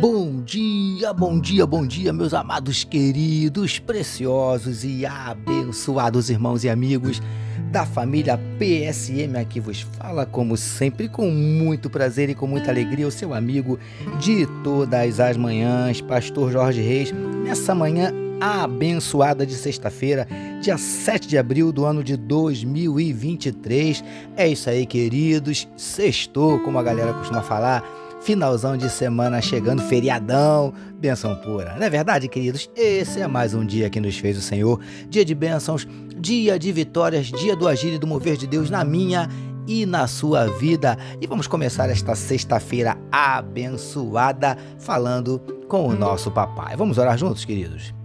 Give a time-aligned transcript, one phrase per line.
[0.00, 7.20] Bom dia, bom dia, bom dia, meus amados queridos, preciosos e abençoados irmãos e amigos
[7.70, 13.06] da família PSM aqui vos fala, como sempre, com muito prazer e com muita alegria,
[13.06, 13.78] o seu amigo
[14.18, 17.12] de todas as manhãs, Pastor Jorge Reis,
[17.44, 18.10] nessa manhã
[18.40, 20.26] abençoada de sexta-feira,
[20.62, 24.02] dia 7 de abril do ano de 2023.
[24.34, 25.68] É isso aí, queridos.
[25.76, 27.84] Sextou, como a galera costuma falar
[28.20, 31.74] finalzão de semana chegando, feriadão, benção pura.
[31.76, 32.70] Não é verdade, queridos?
[32.76, 35.86] Esse é mais um dia que nos fez o Senhor, dia de bênçãos,
[36.16, 39.28] dia de vitórias, dia do agir e do mover de Deus na minha
[39.66, 40.96] e na sua vida.
[41.20, 46.76] E vamos começar esta sexta-feira abençoada falando com o nosso papai.
[46.76, 47.99] Vamos orar juntos, queridos?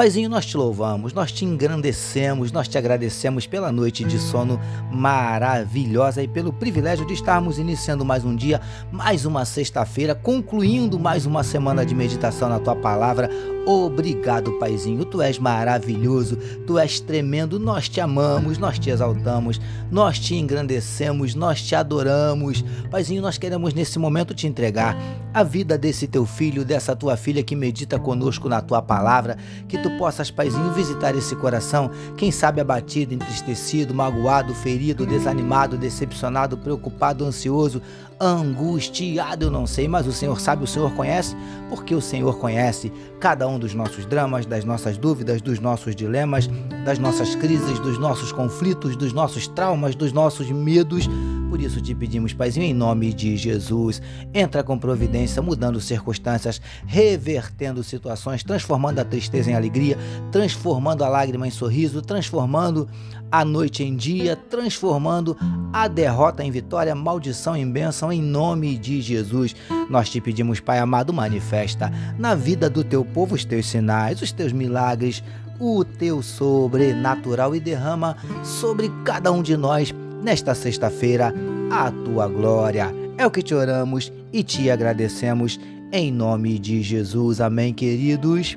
[0.00, 4.58] Paizinho, nós te louvamos, nós te engrandecemos, nós te agradecemos pela noite de sono
[4.90, 11.26] maravilhosa e pelo privilégio de estarmos iniciando mais um dia, mais uma sexta-feira, concluindo mais
[11.26, 13.28] uma semana de meditação na tua palavra.
[13.66, 15.04] Obrigado, Paizinho.
[15.04, 17.60] Tu és maravilhoso, tu és tremendo.
[17.60, 22.64] Nós te amamos, nós te exaltamos, nós te engrandecemos, nós te adoramos.
[22.90, 24.96] Paizinho, nós queremos nesse momento te entregar
[25.32, 29.36] a vida desse teu filho, dessa tua filha que medita conosco na tua palavra.
[29.68, 36.56] Que tu possas, Paizinho, visitar esse coração, quem sabe abatido, entristecido, magoado, ferido, desanimado, decepcionado,
[36.56, 37.82] preocupado, ansioso
[38.20, 41.34] angustiado, eu não sei, mas o Senhor sabe, o Senhor conhece,
[41.70, 46.46] porque o Senhor conhece cada um dos nossos dramas, das nossas dúvidas, dos nossos dilemas,
[46.84, 51.08] das nossas crises, dos nossos conflitos, dos nossos traumas, dos nossos medos.
[51.50, 54.00] Por isso te pedimos, Paizinho, em nome de Jesus,
[54.32, 59.98] entra com providência, mudando circunstâncias, revertendo situações, transformando a tristeza em alegria,
[60.30, 62.88] transformando a lágrima em sorriso, transformando
[63.32, 65.36] a noite em dia, transformando
[65.72, 69.56] a derrota em vitória, maldição em bênção, em nome de Jesus.
[69.90, 74.30] Nós te pedimos, Pai amado, manifesta na vida do teu povo os teus sinais, os
[74.30, 75.20] teus milagres,
[75.58, 81.34] o teu sobrenatural e derrama sobre cada um de nós nesta sexta-feira
[81.70, 82.94] a tua glória.
[83.16, 85.58] É o que te oramos e te agradecemos
[85.92, 87.40] em nome de Jesus.
[87.40, 88.56] Amém, queridos.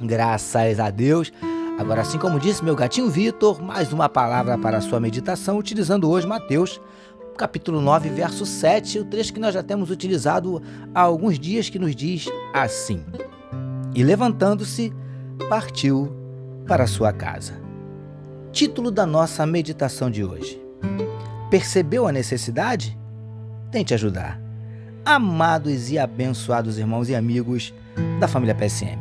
[0.00, 1.32] Graças a Deus.
[1.78, 6.10] Agora, assim como disse meu gatinho Vitor, mais uma palavra para a sua meditação, utilizando
[6.10, 6.80] hoje Mateus,
[7.38, 10.62] capítulo 9, verso 7, o trecho que nós já temos utilizado
[10.94, 13.02] há alguns dias, que nos diz assim:
[13.94, 14.92] E levantando-se,
[15.48, 16.14] partiu
[16.66, 17.54] para sua casa.
[18.52, 20.69] Título da nossa meditação de hoje.
[21.50, 22.96] Percebeu a necessidade?
[23.72, 24.40] Tente ajudar.
[25.04, 27.74] Amados e abençoados irmãos e amigos
[28.20, 29.00] da família PSM.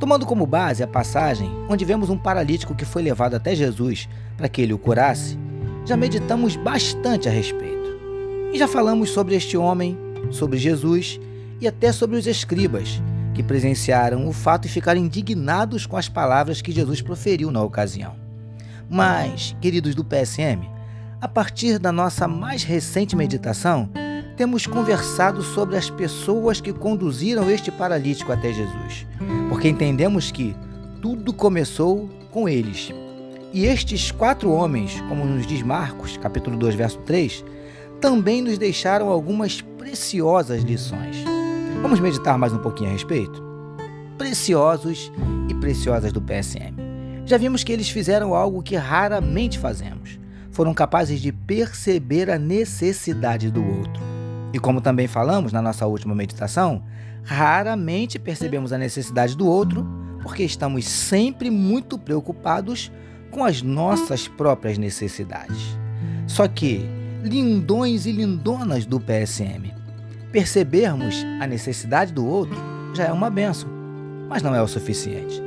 [0.00, 4.48] Tomando como base a passagem onde vemos um paralítico que foi levado até Jesus para
[4.48, 5.38] que ele o curasse,
[5.86, 7.96] já meditamos bastante a respeito.
[8.52, 9.96] E já falamos sobre este homem,
[10.32, 11.20] sobre Jesus
[11.60, 13.00] e até sobre os escribas,
[13.34, 18.16] que presenciaram o fato e ficaram indignados com as palavras que Jesus proferiu na ocasião.
[18.90, 20.77] Mas, queridos do PSM,
[21.20, 23.90] a partir da nossa mais recente meditação,
[24.36, 29.04] temos conversado sobre as pessoas que conduziram este paralítico até Jesus,
[29.48, 30.54] porque entendemos que
[31.02, 32.92] tudo começou com eles.
[33.52, 37.44] E estes quatro homens, como nos diz Marcos, capítulo 2, verso 3,
[38.00, 41.16] também nos deixaram algumas preciosas lições.
[41.82, 43.42] Vamos meditar mais um pouquinho a respeito?
[44.16, 45.10] Preciosos
[45.48, 46.76] e preciosas do PSM.
[47.26, 50.18] Já vimos que eles fizeram algo que raramente fazemos
[50.58, 54.02] foram capazes de perceber a necessidade do outro.
[54.52, 56.82] E como também falamos na nossa última meditação,
[57.22, 59.86] raramente percebemos a necessidade do outro
[60.20, 62.90] porque estamos sempre muito preocupados
[63.30, 65.78] com as nossas próprias necessidades.
[66.26, 66.84] Só que,
[67.22, 69.72] lindões e lindonas do PSM,
[70.32, 72.58] percebermos a necessidade do outro
[72.96, 73.68] já é uma benção,
[74.28, 75.40] mas não é o suficiente.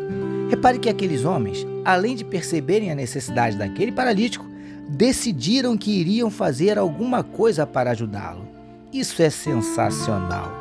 [0.50, 4.50] Repare que aqueles homens, além de perceberem a necessidade daquele paralítico,
[4.90, 8.48] decidiram que iriam fazer alguma coisa para ajudá-lo.
[8.92, 10.52] Isso é sensacional.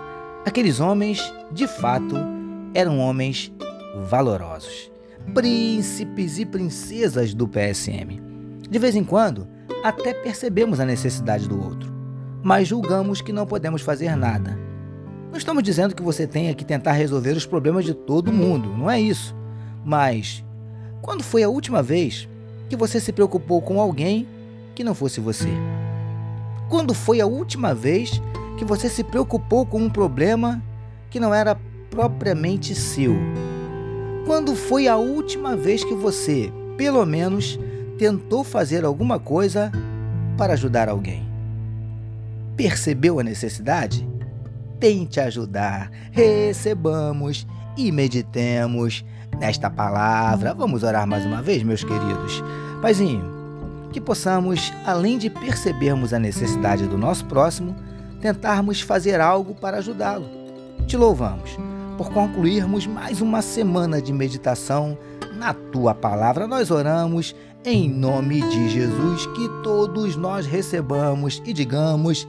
[0.46, 1.20] Aqueles homens,
[1.52, 2.14] de fato,
[2.72, 3.52] eram homens
[4.08, 4.90] valorosos,
[5.34, 8.20] príncipes e princesas do PSM.
[8.68, 9.48] De vez em quando,
[9.82, 11.92] até percebemos a necessidade do outro,
[12.42, 14.56] mas julgamos que não podemos fazer nada.
[15.30, 18.90] Não estamos dizendo que você tenha que tentar resolver os problemas de todo mundo, não
[18.90, 19.34] é isso.
[19.84, 20.44] Mas,
[21.02, 22.28] quando foi a última vez
[22.70, 24.26] que você se preocupou com alguém
[24.76, 25.48] que não fosse você?
[26.68, 28.22] Quando foi a última vez
[28.56, 30.62] que você se preocupou com um problema
[31.10, 31.58] que não era
[31.90, 33.16] propriamente seu.
[34.24, 37.58] Quando foi a última vez que você, pelo menos,
[37.98, 39.72] tentou fazer alguma coisa
[40.38, 41.28] para ajudar alguém?
[42.56, 44.08] Percebeu a necessidade?
[44.78, 45.90] Tente ajudar.
[46.12, 47.46] Recebamos
[47.76, 49.04] e meditemos
[49.38, 50.54] nesta palavra.
[50.54, 52.42] Vamos orar mais uma vez, meus queridos.
[52.80, 53.24] Paizinho,
[53.92, 57.74] que possamos, além de percebermos a necessidade do nosso próximo,
[58.20, 60.26] tentarmos fazer algo para ajudá-lo.
[60.86, 61.58] Te louvamos
[61.96, 64.96] por concluirmos mais uma semana de meditação
[65.36, 66.46] na tua palavra.
[66.46, 67.34] Nós oramos
[67.64, 72.26] em nome de Jesus que todos nós recebamos e digamos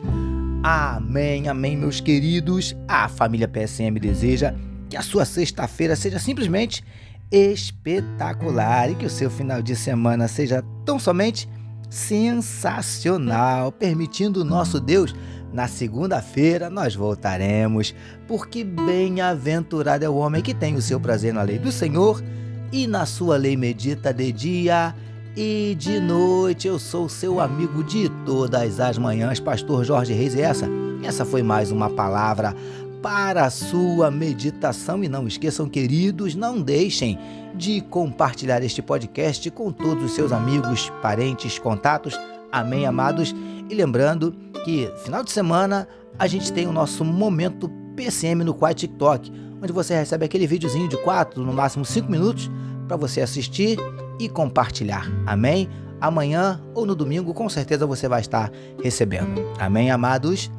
[0.63, 2.75] amém, amém, meus queridos.
[2.87, 4.53] A família PSM deseja
[4.91, 6.83] que a sua sexta-feira seja simplesmente
[7.31, 11.47] espetacular e que o seu final de semana seja tão somente
[11.89, 15.15] sensacional, permitindo o nosso Deus.
[15.53, 17.95] Na segunda-feira nós voltaremos,
[18.27, 22.21] porque bem-aventurado é o homem que tem o seu prazer na lei do Senhor
[22.69, 24.93] e na sua lei medita de dia
[25.37, 26.67] e de noite.
[26.67, 30.67] Eu sou seu amigo de todas as manhãs, pastor Jorge Reis, e essa,
[31.01, 32.53] essa foi mais uma palavra
[33.01, 35.03] para a sua meditação.
[35.03, 37.17] E não esqueçam, queridos, não deixem
[37.55, 42.19] de compartilhar este podcast com todos os seus amigos, parentes, contatos.
[42.51, 43.33] Amém, amados?
[43.69, 44.33] E lembrando
[44.63, 45.87] que final de semana
[46.17, 49.31] a gente tem o nosso momento PCM no Quai TikTok,
[49.61, 52.49] onde você recebe aquele videozinho de 4, no máximo 5 minutos,
[52.87, 53.77] para você assistir
[54.19, 55.09] e compartilhar.
[55.25, 55.69] Amém?
[55.99, 58.51] Amanhã ou no domingo, com certeza você vai estar
[58.83, 59.41] recebendo.
[59.59, 60.51] Amém, amados?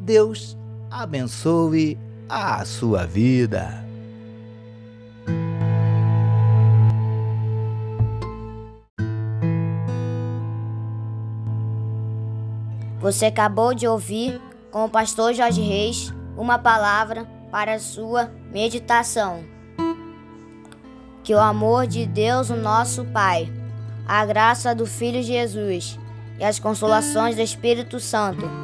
[0.00, 0.56] Deus
[0.94, 1.98] abençoe
[2.28, 3.84] a sua vida.
[13.00, 19.42] Você acabou de ouvir com o pastor Jorge Reis uma palavra para a sua meditação.
[21.24, 23.52] Que o amor de Deus, o nosso Pai,
[24.06, 25.98] a graça do Filho Jesus
[26.38, 28.63] e as consolações do Espírito Santo